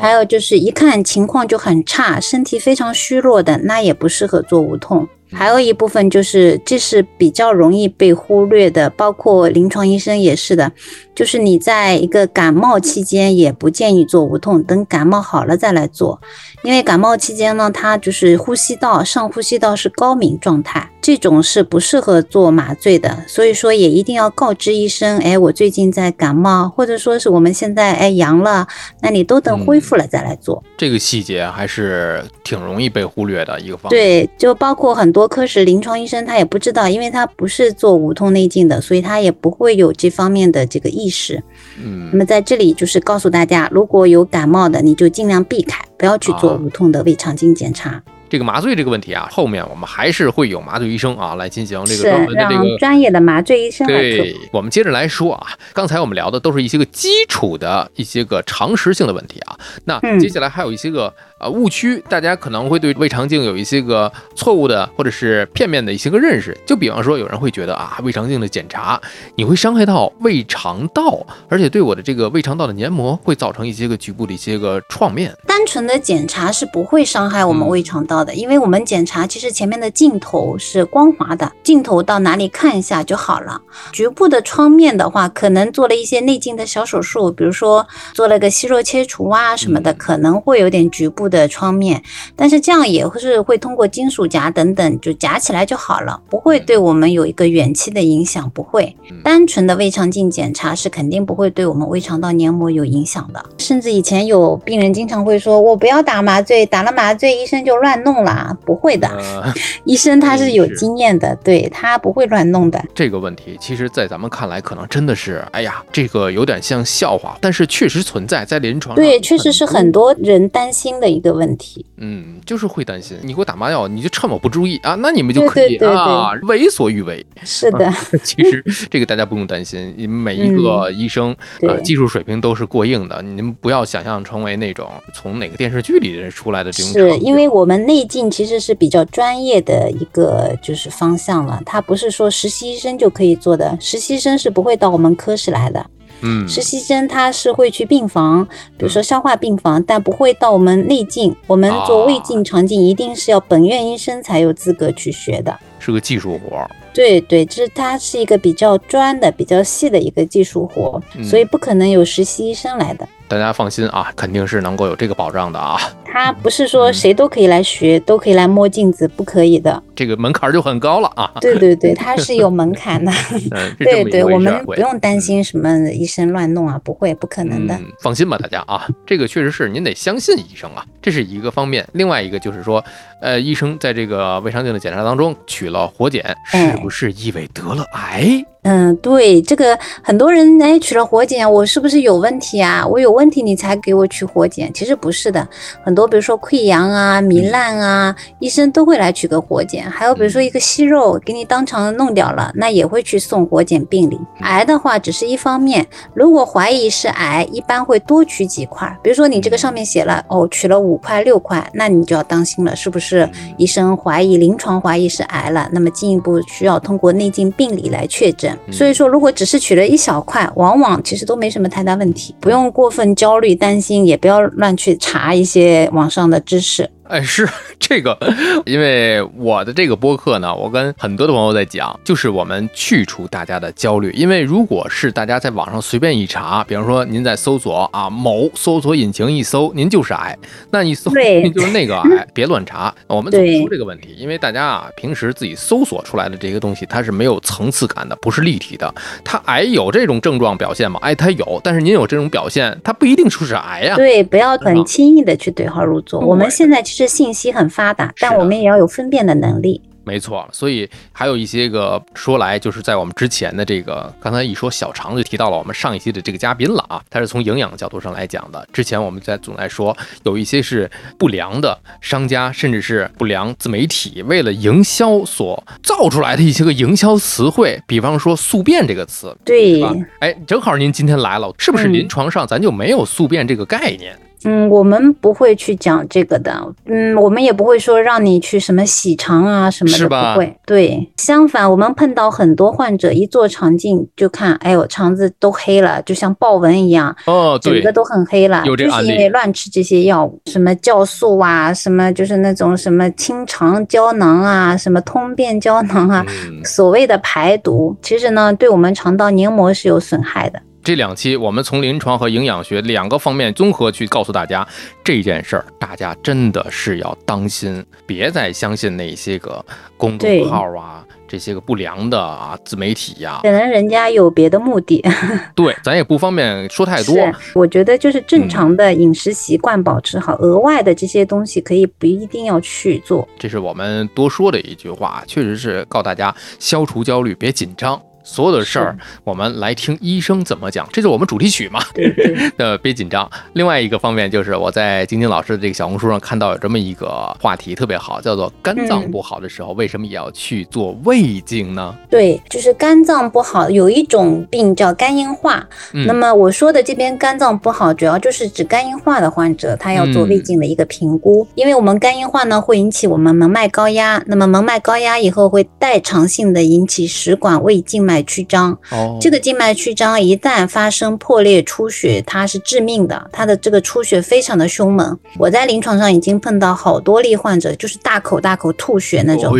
[0.00, 5.08] 还有就是一看情况就很差，身体非常虚弱的，那也不适合做无痛。
[5.32, 10.70] 还有一部分就是，这是比较容易被忽略的，包括临床医生也是的，
[11.12, 16.20] 就是你在一个感冒期间也不建议做无痛，等感冒好了再来做，
[16.64, 20.90] 因为感冒期间呢，它就是呼吸道上呼吸道是高敏状态。
[21.02, 28.66] 这种是不适合做麻醉的，所以说也一定要告知医生，哎，我最近在感冒，或者说是我们现在哎阳了，
[29.02, 30.64] 那你都等恢复了再来做。
[30.78, 34.00] 这个细节还是挺容易被忽略的一个方面。
[34.00, 41.42] 对，就包括很多科室临床医生他也不知道，因为他不是做无痛内镜的，所以他也不会有这方面的这个意识。
[41.78, 48.02] 嗯，那么在这里就是告诉大家，如果有感冒的，你就尽量避开，不要去做无痛的胃肠镜检查。
[48.28, 53.86] 这个麻醉这个问题啊，后面我们还是会有麻醉医生啊来进行这个专门的这个专业的麻醉医生。
[53.86, 61.12] 对，我们接着来说啊，刚才我们聊的都是一些个基础的一些个常识性的问题啊，那接下来还有一些个。
[61.44, 66.56] 呃，误区，大家可能会对胃肠镜有一些个错误的或者是片面的一些个认识。
[66.64, 68.98] 就比方说，有人会觉得啊，胃肠镜的检查
[69.34, 75.36] 你会伤害到胃肠道，而且对我的这个胃肠道的黏膜会造成一些个局部的一些个创面。
[75.46, 83.60] 单纯的检查是不会伤害我们胃肠道的，因为我们检查其实前面的镜头是光滑的，镜头到哪里看一下就好了。
[83.92, 91.33] 局部的创面的话，可能做了一些内镜的小手术，比如说做了个息肉切除啊什么的，可能会有点局部的。
[91.34, 92.02] 的创面，
[92.36, 98.96] 但是这样也是会通过金属夹等等就夹起来就好了，不会对我们有一个远期的影响，不会。
[99.22, 109.08] 单纯的胃肠镜检查是肯定不会对我们胃肠道黏膜有影响的，甚至以前有病人经常会说，我不要打麻醉，打了麻醉医生就乱弄了，不会的，
[109.84, 112.82] 医生他是有经验的，对他不会乱弄的。
[112.94, 119.04] 这个问题，其实，在咱们看来，可能真的是，哎呀，这个有点像笑话，但是确实存在在临床上。
[119.04, 121.86] 对，确实是很多人担心的一个问题。
[121.96, 127.24] 嗯，就是会担心，你给我打麻药，你就趁我不注意啊，那你们就可以啊，为所欲为。
[127.42, 127.90] 是的，
[128.22, 131.32] 其实这个大家不用担心，你们每一个医生
[131.68, 136.92] 啊，技术水平都是过硬的，你们不要想象成为那种从哪个电视剧里出来的这种。
[136.92, 145.86] 是因为我们内镜其实是比较专业的一个就是方向了，它不是说实习医生就可以做的，实习生是不会到我们科室来的。
[146.20, 148.46] 嗯，实习生他是会去病房，
[148.78, 151.34] 比如说消化病房，但不会到我们内镜。
[151.46, 156.66] 我们做胃镜、肠镜一定是要本院医生才有资格去学的，是个技术活。
[156.94, 163.08] 对对，这是它是一个比较专的、比较细的一个技术活，所以不可能有实习医生来的。
[163.26, 165.78] 大家放心啊，肯定是能够有这个保障的啊。
[166.04, 169.82] 他不是说谁都可以来学，都可以来摸镜子，不可以的。
[169.96, 171.28] 这个门槛就很高了啊。
[171.40, 173.10] 对对对，它是有门槛的。
[173.78, 177.76] 对对，我们不用担心什么医生乱弄啊，不会，不可能的。
[178.00, 181.84] 放心吧，大家啊，这个确实是您得相信医生啊，这是一个方面。
[181.92, 182.84] 另外一个就是说，
[183.20, 188.44] 呃，医生在这个胃肠镜的检查当中取了活检，是不是意味得了癌？
[188.64, 192.82] 嗯，对，这个很多人哎取了活检，我是不是有问题啊？
[192.86, 195.46] 我有问题你才给我取活检，其实不是的。
[195.84, 199.84] 很多比如说溃疡啊、糜烂啊，医生都会来取个活检。
[199.90, 204.18] 还有比如说一个息肉给你当场弄掉了，那也会去送活检病理。
[204.40, 208.90] 癌的话只是一方面，如果怀疑是癌，一般会多取几块。
[209.02, 215.68] 比如说你这个上面写了哦，取了五块六块，那你就要当心了，是不是医生怀疑临床怀疑是癌了？
[215.70, 218.53] 那么进一步需要通过内镜病理来确诊。
[218.70, 226.90] 所以说，如果只是取了一小块，往往其实都没什么太大问题，不用过分焦虑担心，也不要乱去查一些网上的知识。
[227.08, 227.46] 哎，是
[227.78, 228.16] 这个，
[228.64, 234.10] 因为我的这个播客呢，我跟很多的朋友在讲，就是我们去除大家的焦虑。
[234.12, 240.36] 因为如果是大家在网上随便一查，比方说您在搜索啊某搜索引擎一搜，您就是癌，
[240.70, 242.94] 那一搜您 就是那个癌，别乱查。
[243.06, 244.14] 我们怎么说这个问题？
[244.16, 248.92] 因为大家啊，平时自己搜索出来的这些东西，它是没有层次感的，不是立体的。
[249.22, 250.98] 它癌有这种症状表现吗？
[251.02, 253.94] 哎，它有，但是您有这种表现，它不一定说是癌呀。
[253.94, 256.18] 对，不要很轻易的去对号入座。
[256.20, 256.82] 我们现在。
[256.94, 259.82] 是信息很发达，但我们也要有分辨的能力。
[260.06, 268.68] 没错，所以还有一些个说来，就是在我们之前的这个刚才一说小肠就提到了我们上一期的这个嘉宾了啊，他是从营养角度上来讲的。
[268.70, 279.90] 之前我们在总在说，有一些是不良的商家，甚至是不良自媒体为了营销所造出来的一些个营销词汇，比方说宿便这个词，对吧？
[280.20, 284.14] 哎，正好您今天来了，是不是临床上咱就没有宿便这个概念？
[284.14, 284.20] 嗯，
[284.68, 286.54] 我们不会去讲这个的。
[286.86, 290.56] 嗯，我们也不会说让你去什么洗肠啊什么的，不会。
[290.66, 306.24] 对，相反，我们碰到很多患者一做肠镜就看，哎呦，肠子都黑了，就像豹纹一样，哦，整个都很黑了，就是因为乱吃这些药物，什么酵素啊，什么就是那种什么清肠胶囊啊，什么通便胶囊啊，
[306.64, 310.60] 所谓的排毒，其实呢，对我们肠道黏膜是有损害的。
[310.84, 314.68] 这两期我们从临床和营养学两个方面综合去告诉大家
[315.02, 319.64] 这件事儿，大家真的是要当心，别再相信那些个
[319.96, 325.02] 公众号啊，这些个不良的啊自媒体呀，可能人家有别的目的。
[325.56, 327.16] 对，咱也不方便说太多。
[327.54, 333.26] 我觉得就是正常的饮食习惯保持好，额外的这些东西可以不一定要去做。
[333.38, 337.98] 这是我们多说的一句话，确实是告大家消除焦虑，别紧张。
[338.24, 341.80] 所有的事儿，我们来听医生怎么讲，这就是我们主题曲嘛？
[342.56, 343.30] 呃，别紧张。
[343.52, 347.08] 另外一个方面就是我在晶晶老师的这个小红书上看到有这么一个
[347.38, 351.94] 话题特别好，叫做肝脏不好的时候，为什么也要去做胃镜呢？
[352.08, 355.62] 对，就是肝脏不好，有一种病叫肝硬化。
[355.92, 361.46] 那么我说的这边肝脏不好，主要就是指肝硬化的患者，他要做胃镜的一个评估。
[361.54, 368.13] 因为我们肝硬化呢，会引起我们门脉高压，那么门脉高压以后会代偿性的引起食管胃静脉。
[368.14, 368.78] 脉曲张，
[369.20, 375.18] 这个静脉曲张一旦发生破裂出血，它是致命的，它的这个出血非常的凶猛。
[375.36, 379.52] 我在临床上已经碰到好多例患者，就是大口大口吐血那种，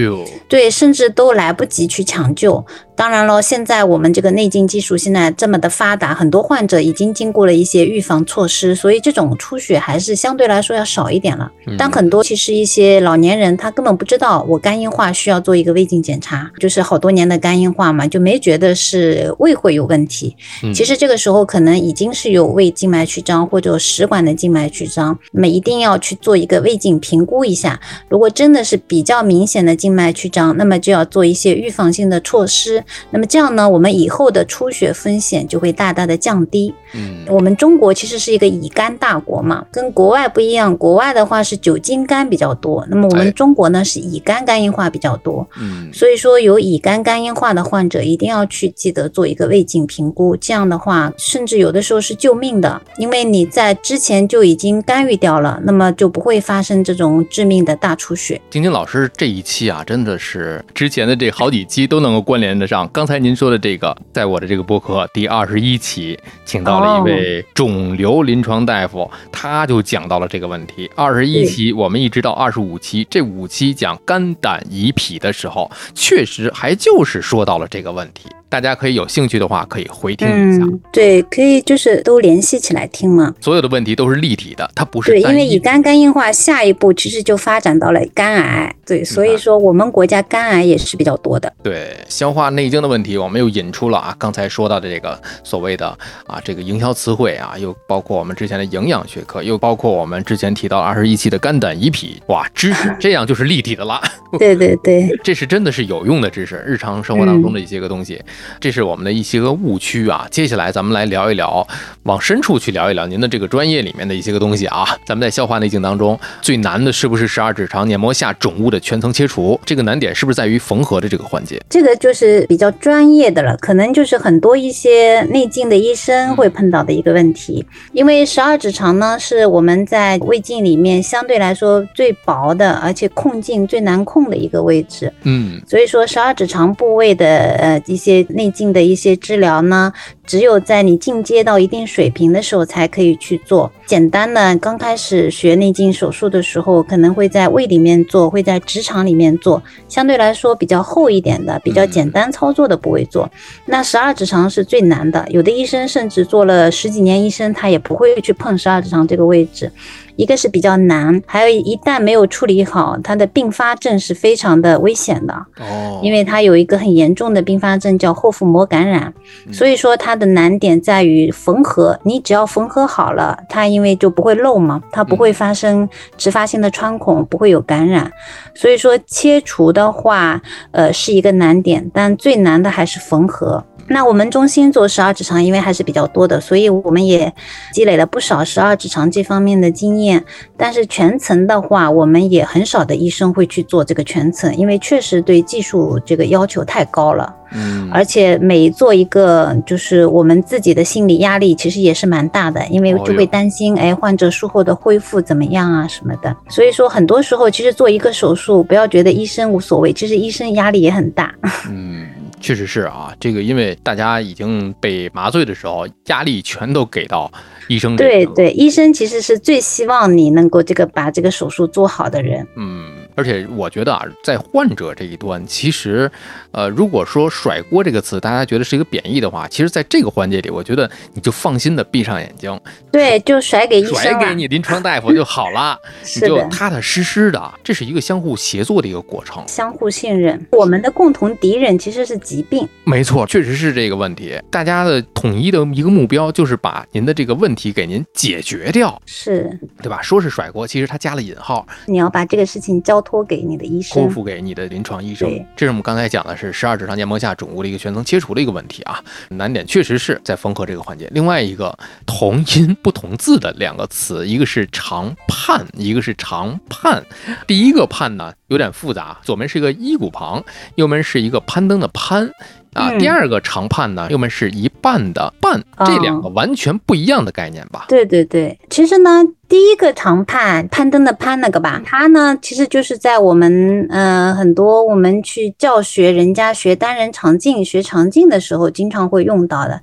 [0.48, 2.64] 对，甚至都来不及去抢救。
[2.96, 11.50] 当然了，现在我们这个内镜技术现在这么的发达，很多患者已经经过了一些预防措施，所以这种出血还是相对来说要少一点了。
[11.76, 20.36] 但很多其实一些老年人他根本不知道我肝硬化需要做一个胃镜检查，就是好多年的肝硬化嘛，就没觉得是胃会有问题。
[20.72, 27.80] 其实这个时候可能已经是有胃静脉曲张或者食管的静脉曲张，那么一定要去做一个胃镜评估一下。
[28.08, 32.83] 如果真的是比较明显的静脉曲张，那么就要做一些预防性的措施。
[33.10, 36.74] 那么这样呢，我们以后的出血风险就会大大的降低。
[36.94, 45.46] 嗯，我们中国其实是一个乙肝大国嘛，跟国外不一样，国外的话是酒精肝比较多，那么我们中国呢是乙肝肝硬化比较多。
[45.60, 58.40] 嗯，所以说有乙肝肝硬化的患者一定要去记得做一个胃镜评估，这样的话甚至有的时候是救命的，因为你在之前就已经干预掉了，那么就不会发生这种致命的大出血。
[58.50, 62.73] 晶晶老师这一期啊，真的是之前的这好几期都能够关联得上。
[62.92, 70.90] 刚才您说的这个，在我的这个播客第二十一期，请到了一位肿瘤临床大夫，他就讲到了这个问题。
[70.96, 78.28] 二十一期我们一直到二十五期，这五期讲肝胆胰脾的时候，确实还就是说到了这个问题。
[78.54, 80.64] 大家可以有兴趣的话，可以回听一下。
[80.64, 83.34] 嗯，对，可以就是都联系起来听嘛。
[83.40, 91.52] 所有的问题都是立体的，它不是对，因为乙肝肝硬化下一步其实就发展到了肝癌，对，所以说我们国家肝癌也是比较多的。
[91.64, 95.88] 对消化内经的问题，我们又引出了啊，刚才说到的这个所谓的
[96.28, 104.00] 啊这个营销词汇啊，又包括我们之前的营养学科，又包括我们之前提到二十一期的肝胆胰脾，哇，知识这样就是立体的了。
[104.38, 108.22] 对 对对， 这是真的是有用的知识，日常生活当中的一些个东西，
[108.60, 110.26] 这是我们的一些个误区啊。
[110.30, 111.66] 接下来咱们来聊一聊，
[112.04, 114.84] 往深处去聊一聊您的这个专业里面的一些个东西啊。
[115.06, 119.58] 咱们在消化内镜当中最难的是不是十二指肠黏膜下肿物的全层切除？
[119.64, 121.60] 这个难点是不是在于缝合的这个环节？
[121.68, 127.64] 这个就是比较专业的了，可能就是很多一些内镜的医生会碰到的一个问题。
[127.92, 135.12] 因为十二指肠呢，是我们在胃镜里面相对来说最薄的，而且控镜最难控的一个位置。
[135.22, 137.26] 嗯，所以说，十二指肠部位的
[137.60, 139.92] 呃一些内镜的一些治疗呢，
[140.26, 143.70] 只有在你进阶到一定水平的时候才可以去做。
[143.86, 153.30] 简单的，刚开始学内镜手术的时候，可能会在胃里面做，会在直肠里面做，相对来说比较厚一点的、比较简单操作的部位做。
[153.66, 159.70] 那十二指肠是最难的，有的医生甚至做了十几年医生，他也不会去碰十二指肠这个位置。
[160.16, 165.34] 一个是比较难，还有一旦没有处理好，它的并发症是非常的危险的。
[165.58, 169.12] 哦，因为它有一个很严重的并发症叫后腹膜感染，
[169.52, 171.98] 所以说它的难点在于缝合。
[172.04, 178.10] 你只要缝合好了，它因为就不会漏嘛，它不会发生直发性的穿孔，不会有感染。
[178.54, 180.40] 所以说切除的话，
[180.70, 183.64] 呃，是一个难点，但最难的还是缝合。
[183.88, 187.30] 那我们中心做十二指肠，因为还是比较多的，所以我们也
[187.70, 190.24] 积累了不少十二指肠这方面的经验。
[190.56, 197.34] 但是全层的话，我们也很少的医生会去做这个全层，因为确实对技术这个要求太高了。
[197.54, 206.36] 嗯，而且每做一个，就是我们自己的心理压力其实也是蛮大的，因为就会担心，哎，患者术后的恢复怎么样啊什么的。
[206.48, 211.34] 所以说，很多时候其实做一个手术，不要觉得医生无所谓，其实医生压力也很大。
[211.70, 212.06] 嗯，
[212.40, 217.30] 确实是啊，这个因为大家已经被麻醉的时候，压力全都给到
[217.68, 217.94] 医生。
[217.96, 222.46] 对对，医生其实是最希望你能够这个把这个手术做好的人。
[222.56, 226.10] 嗯，而且我觉得啊，在患者这一端，其实，
[226.50, 234.34] 呃，如果说“甩锅”这个词大家觉得是一个贬义的话，其实在这个环节里，我觉得你就放心的闭上眼睛，对，就甩给医生甩给。
[234.34, 235.78] 你临床大夫就好了，
[236.16, 239.44] 你就踏踏实实的，这是一个相互协作的一个过程。
[239.46, 240.44] 相互信任。
[240.50, 242.68] 我们的共同敌人其实是疾病。
[242.84, 244.36] 没错，确实是这个问题。
[244.50, 250.02] 大家的统一的一个目标就是把您的这个问题给您解决掉，是，对吧？
[250.02, 254.10] 说是甩锅，其实他加了引号，你要把这个事情交托给你的医生托生。
[254.10, 255.46] 付给你的临床医生对。
[255.54, 261.08] 这是我们刚才讲的是十二指肠黏膜下肿物的一个全层切除的一个问题啊，难点确实是在缝合这个环节。
[261.12, 267.04] 另外一个同音不同字的两个词，一个是长判，一个是长判。
[267.46, 270.42] 第一个判呢有点复杂，左面是一个一骨旁，
[270.74, 272.30] 右面是一个攀登的攀。
[272.74, 277.84] 啊，嗯第二个长判呢，右面是一半的半，这两个完全不一样的概念吧？
[277.86, 289.80] 对对对，其实呢，第一个长盼攀登的攀那个吧，它呢其实就是在我们呃很多我们去教学人家学单人长镜、学长镜的时候经常会用到的。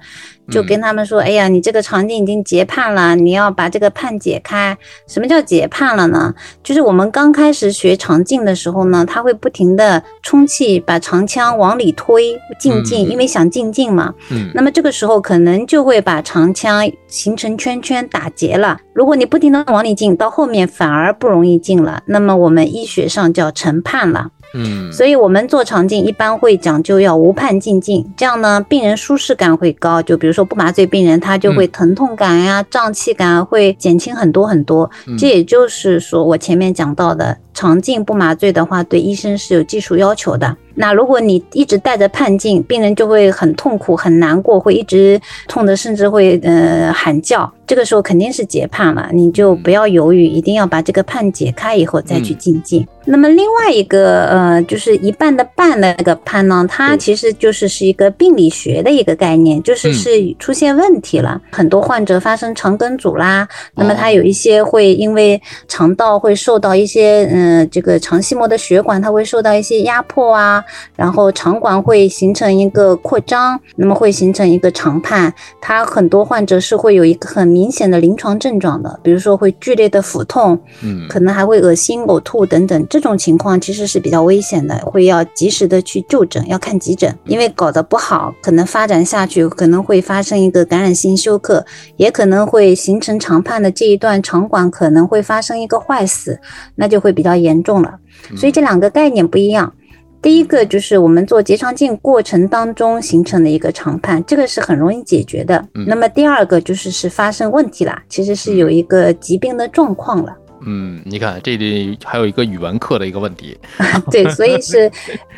[0.50, 4.78] 就跟他们说，哎呀，你这个长镜已经结盼了，你要把这个盼解开。
[5.08, 6.34] 什么叫结盼了呢？
[6.62, 14.13] 就是我们刚开始学长镜的时候呢，他会不停的充气，把长枪往里推进进，因为想进进嘛。
[14.30, 18.80] 嗯那么这个时候可能就会把长腔形成圈圈打结了。
[18.93, 22.02] 如果你不停的往里进，到后面反而不容易进了。
[22.08, 24.30] 那么我们医学上叫成判了。
[24.54, 30.02] 嗯，所以我们做肠镜一般会讲究要无盼进进，这样呢，病人舒适感会高。
[30.02, 34.91] 就比如说不麻醉病人，他就会疼痛感呀、胀气感会减轻很多很多。
[35.08, 40.58] 嗯这也就是说我前面讲到的，肠镜不麻醉的话，对医生是有技术要求的。
[40.76, 47.52] 那如果你一直带着盼镜，病人就会很痛苦、很难过，会一直痛的，甚至会呃喊叫。
[47.68, 52.86] 这个时候肯定是结判了，你就不要犹豫，一定要把这个判解开以后再去进镜。
[53.06, 70.62] 那么另外一个呃，就是一半的半的那个判呢，它其实就是是一个病理学的一个概念，就是嗯是出现问题了，很多患者发生肠梗阻啦，那么哦它有一些会因为肠道会受到一些嗯、呃这个肠系膜的血管它会受到一些压迫啊，
[70.95, 75.34] 然后肠管会形成一个扩张，那么会形成一个肠盼。
[75.59, 82.88] 它很多患者是会有一个很明显的临床症状的，比如说会剧烈的腹痛，嗯可能还会恶心、呕吐等等。
[82.89, 91.65] 这种情况其实是比较危险的，会要及时的去就诊，要看急诊，因为搞得不好，可能发展下去可能会发生一个感染性休克，
[91.97, 96.39] 也可能会形成肠盼的这一段肠管可能会发生一个坏死，
[96.76, 97.95] 那就会比较严重了。
[98.36, 99.74] 所以这两个概念不一样。
[100.22, 105.57] 第一个就是我们做结肠镜过程当中形成的一个肠袢，这个是很容易解决的。
[105.74, 110.38] 嗯那么第二个就是是发生问题啦，其实是有一个疾病的状况了。
[110.66, 113.57] 嗯，你看这里还有一个语文课的一个问题，
[114.12, 114.89] 对，所以是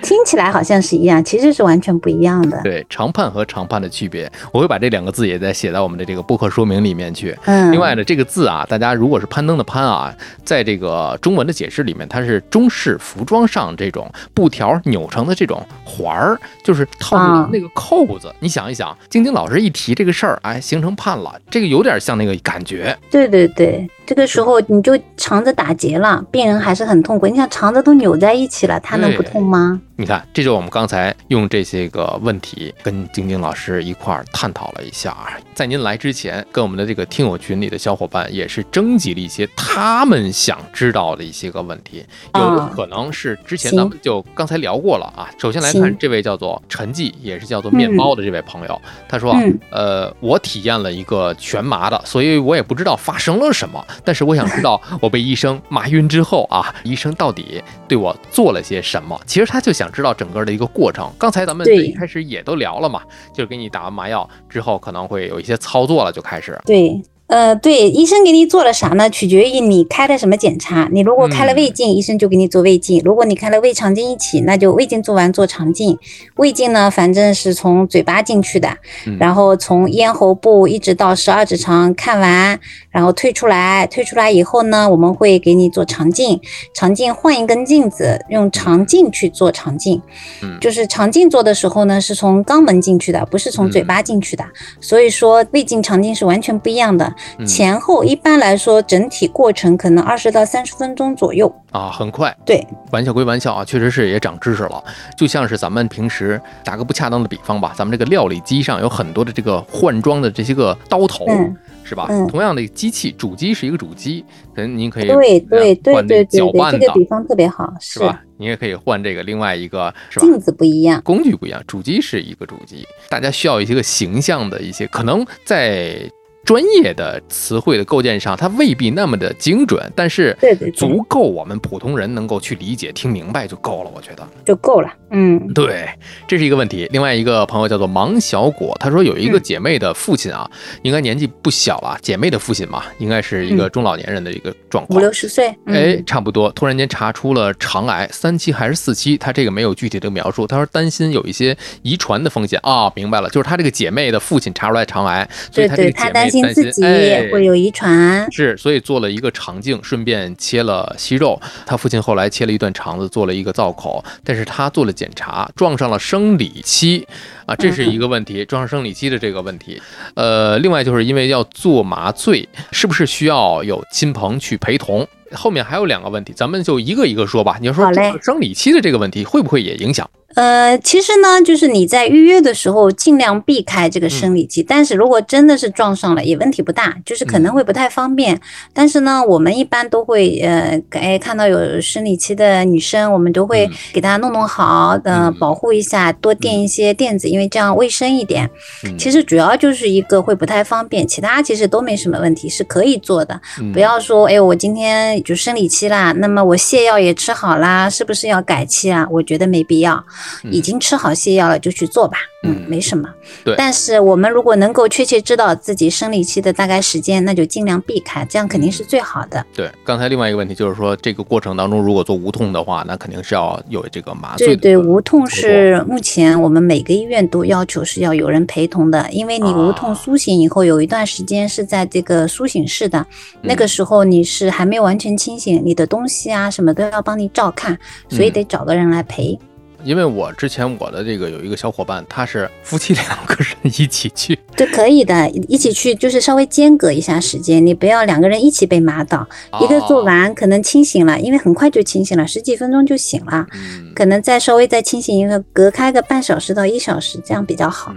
[0.02, 2.62] 听起来好像是一样，其实是完全不一样的。
[2.64, 7.38] 对长判和长判的区别，我会把这两个字也在写在我们的这个播客说明里面去。
[7.46, 10.14] 嗯，另外呢，这个字啊，大家如果是攀登的攀啊，
[10.44, 18.34] 在这个中文的解释里面，它是中式服装上这种布条扭成的这种环儿，就是套那个扣子。
[18.40, 22.98] 你想一想，晶晶老师一提这个事儿，哎，形成判了，这个有点像那个感觉。
[23.10, 27.28] 对对对，这个时候你就肠子打结了，病人还是很痛苦。
[27.28, 29.80] 你想肠子都扭在一起了，他能不痛吗？
[29.96, 35.30] 你看，这就是我们刚才用这些个问题跟晶晶老师一块儿探讨了一下啊。
[35.54, 42.04] 在您来之前，跟我们的这个听友群里的小伙伴也是征集了一些他们想知道的一些个问题，
[42.34, 45.30] 有可能是之前咱们就刚才聊过了啊。
[45.38, 59.20] 首先来看这位叫做陈记，也是叫做面包的这位朋友，他说啊，嗯呃，我体验了一个全麻的，所以我也不知道发生了什么，但是我想知道我被医生麻晕之后啊，医生到底对我做了些什么？
[59.26, 61.12] 其实他就想知道整个的一个过程。
[61.20, 63.02] 刚才咱们最一开始也都聊了嘛，
[63.34, 66.58] 就是给你打完麻药之后，可能会有一些操作了，就开始。
[66.66, 67.02] 对，
[67.34, 69.10] 呃，对，医生给你做了啥呢？
[69.10, 70.88] 取决于你开了什么检查。
[70.92, 75.98] 你如果开了胃镜，医生就给你做胃镜；如果你开了胃肠镜一起，那就胃镜做完做肠镜。
[76.36, 78.78] 胃镜呢，反正是从嘴巴进去的，
[79.08, 82.60] 嗯然后从咽喉部一直到十二指肠看完，
[82.92, 83.88] 然后退出来。
[83.88, 86.40] 退出来以后呢，我们会给你做肠镜，
[86.76, 90.00] 肠镜换一根镜子，用肠镜去做肠镜。
[90.44, 94.46] 嗯就是肠镜做的时候呢，是从肛门进去的，不是从嘴巴进去的。
[94.80, 97.16] 所以说胃镜、肠镜是完全不一样的。
[97.38, 101.54] 嗯前后一般来说，整体过程可能二十到三十分钟左右。
[101.72, 102.36] 啊，很快。
[102.46, 104.84] 对，玩笑归玩笑啊，确实是也长知识了。
[105.18, 112.08] 就像是咱们平时打个不恰当的比方吧，咱们这个料理机上有很多的这个换装的这些个刀头，嗯是吧？
[112.10, 114.24] 嗯同样的机器，主机是一个主机，
[114.56, 116.40] 可能您可以对对对对对这
[116.88, 118.22] 个，比方特别好，是吧？
[118.38, 120.26] 你也可以换这个另外一个，是吧？
[120.26, 121.02] 镜子不一样。
[121.04, 126.00] 工具不一样，主机是一个主机，大家需要一些个形象的一些，可能在
[126.46, 130.38] 专业的词汇的构建上，它未必那么的精准，但是
[130.76, 134.28] 足够我们普通人能够去理解、听明白就够了，我觉得。
[134.46, 134.92] 就够了。
[135.12, 135.88] 嗯对，
[136.28, 136.88] 这是一个问题。
[136.92, 140.50] 另外一个朋友叫做芒小果，他说有一个姐妹的父亲啊，
[140.82, 144.98] 应该年纪不小了，姐妹的父亲嘛，应该是一个中老年人的一个状况。
[144.98, 145.56] 五六十岁。
[145.68, 146.52] 嗯、哎，差不多。
[146.52, 149.18] 突然间查出了肠癌，三期还是四期？
[149.18, 150.46] 他这个没有具体的描述。
[150.46, 158.32] 他说担心有一些遗传的风险啊、明白了，就是他这个姐妹的父亲查出来肠癌，所以对对，他这个姐妹他担心自己哎会有遗传。
[158.32, 161.40] 是，所以做了一个肠镜，顺便切了息肉。
[161.66, 167.08] 他父亲后来切了一段肠子，做了一个造口，但是他做了检查，撞上了生理期，
[167.46, 169.82] 啊，这是一个问题，撞上生理期的这个问题。
[170.16, 175.08] 呃，另外就是因为要做麻醉，是不是需要有亲朋去陪同？
[175.34, 177.58] 后面还有两个问题，咱们就一个一个说吧。
[177.60, 180.08] 你要说这个生理期的这个问题会不会也影响？
[180.36, 188.40] 呃，其实呢，就是你在预约的时候尽量避开这个生理期，但是如果真的是撞上了，也问题不大，就是可能会不太方便。
[188.74, 198.50] 但是呢，我们一般都会呃，哎，看到有生理期的女生，我们都会给她弄弄好，呃，保护一下，多垫一些垫子，因为这样卫生一点。
[198.98, 203.40] 其实主要就是一个会不太方便，其他其实都没什么问题，是可以做的。
[203.72, 209.08] 不要说，哎，我今天就生理期啦，那么我泻药也吃好啦，是不是要改期啊？
[209.12, 210.04] 我觉得没必要。
[210.44, 212.18] 已经吃好泻药了，就去做吧。
[212.46, 213.10] 嗯，没什么。
[213.46, 219.46] 对，但是我们如果能够确切知道自己生理期的大概时间，那就尽量避开，这样肯定是最好的。
[219.56, 224.48] 对，刚才另外一个问题就是说，这个过程当中如果做无痛的话，那肯定是要有这个麻醉。
[224.48, 233.06] 对对，无痛是目前我们每个医院都要求是要有人陪同的，因为你无痛苏醒以后，有一段时间是在这个苏醒室的，
[233.42, 239.40] 那个时候你是还没有完全清醒，你的东西啊什么都要帮你照看，所以得找个人来陪。
[239.84, 249.28] 因为我之前我的这个有一个小伙伴，他是夫妻两个人一起去， 这可以的，一起去就是稍微间隔一下时间，你不要两个人一起被麻倒，
[249.62, 253.46] 一个做完可能清醒了，因为很快就清醒了，十几分钟就醒了，
[253.94, 257.94] 可能再稍微再清醒一个，隔开个半小时到一小时，这样比较好。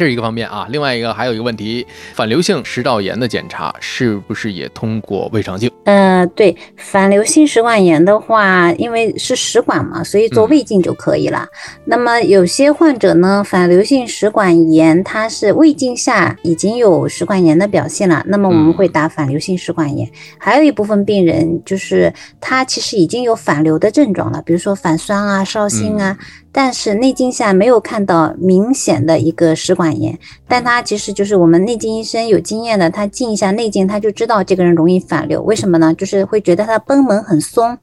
[0.00, 5.70] 这是一个方面啊，另外一个还有一个问题，反流性食道炎的检查是不是也通过胃肠镜？
[5.84, 11.46] 呃，对，反流性食管炎的话，因为是食管嘛，所以做胃镜就可以了。
[11.84, 20.10] 那么有些患者呢，反流性食管炎，它是胃镜下已经有食管炎的表现了，那么我们会打反流性食管炎。
[20.38, 26.16] 还有一部分病人就是他其实已经有反流的症状了，比如说反酸啊、烧心啊。
[26.52, 35.40] 但是内镜下没有看到明显的一个食管炎，但他其实就是我们内镜医生有经验的，他进一下内镜，他就知道这个人容易反流。
[35.42, 35.94] 为什么呢？
[35.94, 37.76] 就是会觉得他贲门很松，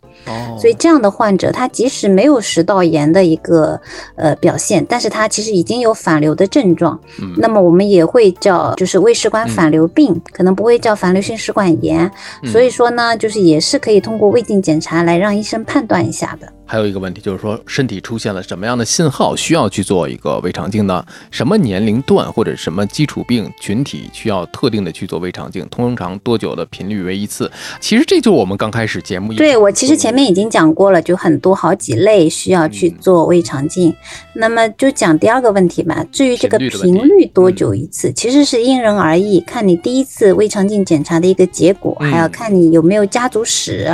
[0.59, 3.79] 所以这样的患者，他即使没有食道炎的一个
[4.15, 6.99] 呃表现，但是他其实已经有反流的症状。
[7.37, 12.11] 那么我们也会叫就是胃食管反流病，可能不会叫反流性食管炎。
[12.43, 16.51] 所以说呢，就是也是可以通过胃镜检查来让医生判断一下的。
[16.69, 21.03] 还有一个问题就是说，身体出现了什么样的信号需要去做一个胃肠镜呢？
[21.31, 25.65] 什么年龄段或者什么基础病群体需要特定的去做胃肠镜？
[25.71, 27.49] 通常多久的频率为一次？
[27.79, 29.31] 其实这就是我们刚开始节目。
[29.33, 33.95] 对我其实前面已经讲过了，就很多好几类需要去做胃肠镜。
[34.33, 36.05] 那么就讲第二个问题吧。
[36.11, 43.89] 至于这个频率多久一次，其实是因人而异，看你第一次胃肠镜检查的一个结果，还要看你有没有家族史。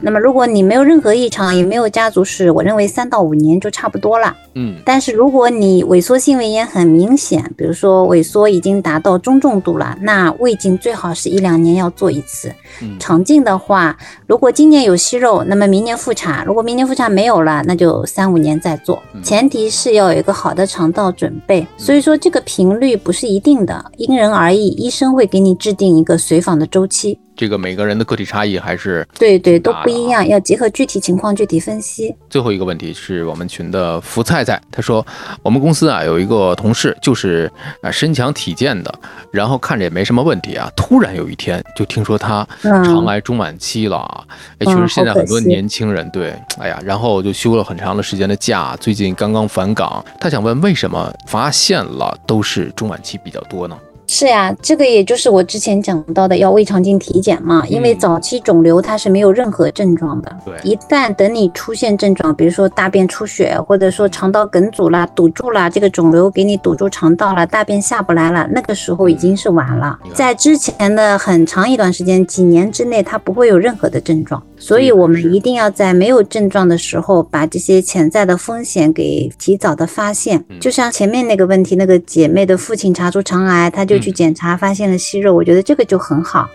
[0.00, 1.99] 那么如果你没有任何异常，也没有家。
[2.00, 4.34] 家族史，我认为三到五年就差不多了。
[4.54, 12.50] 嗯，但是如果你萎缩性胃炎很明显，比如说萎缩已经达到中重度了，那胃镜最好是一两年要做一次。
[12.98, 19.02] 肠镜的话，如果今年有息肉，那么明年复查；如果明年复查没有了，那就三五年再做。
[19.22, 21.66] 前提是要有一个好的肠道准备。
[21.76, 27.20] 所以说这个频率不是一定的，因人而异，医生会给你制定一个随访的周期。
[27.40, 32.14] 这个每个人的个体差异还是对对都不一样，要结合具体情况具体分析。
[32.28, 35.04] 最后一个问题是我们群的福菜菜，他说
[35.42, 38.94] 我们公司啊有一个同事就是啊身强体健的，
[39.30, 44.22] 然后看着也没什么问题啊，突然有一天就听说他肠癌中晚期了啊，
[44.58, 53.74] 哎，确实现在很多年轻人对，哎呀，然后就休了很长的时间的假，最近刚刚返岗，他想问为什么发现了都是中晚期比较多呢？
[54.12, 69.96] 是呀，这个也就是我之前讲到的要胃肠镜体检嘛，因为早期肿瘤它是没有任何症状的，对，一旦等你出现症状，比如说大便出血，或者说肠道梗阻啦、堵住了，这个肿瘤给你堵住肠道了，大便下不来了，那个时候已经是晚了。
[70.12, 80.44] 在之前的很长一段时间，几年之内，它不会有任何的症状，所以我们一定要在没有症状的时候，把这些潜在的风险给提早的发现。
[80.60, 84.00] 就像前面那个问题，那个姐妹的父亲查出肠癌，他就。
[84.00, 86.48] 去检查发现了息肉，我觉得这个就很好，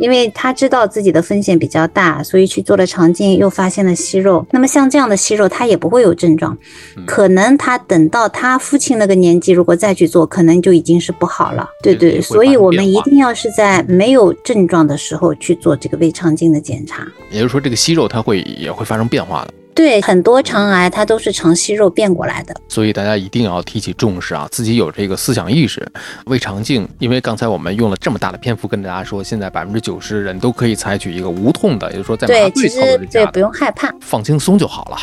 [0.00, 4.44] 因为他知道自己的风险比较大，所以去做了肠镜，又发现了息肉。
[4.50, 6.58] 那么像这样的息肉，他也不会有症状，
[7.06, 11.68] 可能他等到他父亲那个年纪，如果再去做，可能就已经是不好了。
[11.80, 17.06] 对对，所以我们一定要是在没有症状的时候去做这个胃肠镜的检查。
[17.40, 19.54] 也就是说，这个息肉它会也会发生变化的。
[19.80, 25.90] 对，很多肠癌它都是肠息肉变过来的，所以大家一定要提起重视啊，自己有这个思想意识。
[26.26, 34.96] 胃肠镜，因为刚才我们用了这么大的篇幅跟大家说，现在百分之九十人都可以采取一个无痛的，也就是说在麻醉操作之下，对，不用害怕，放轻松就好了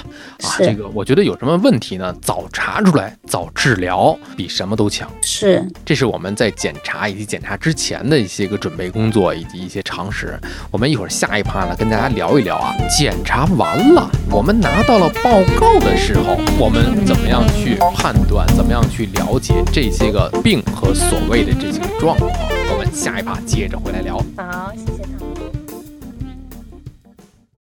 [0.47, 0.55] 啊。
[0.59, 2.15] 这个我觉得有什么问题呢？
[2.21, 5.11] 早查出来，早治疗，比什么都强。
[5.23, 10.39] 是，这是我们在检查以及检查之前的一些个准备工作以及一些常识。
[10.69, 14.07] 我们一会儿下一趴呢，跟大家聊一聊啊，检查完了。
[14.29, 18.45] 我们拿到了报告的时候，我们怎么样去判断？
[18.55, 22.29] 怎么样去了解这些个病和所谓的这些个状况？
[22.69, 24.17] 我们下一趴接着回来聊。
[24.35, 25.36] 好，谢谢唐。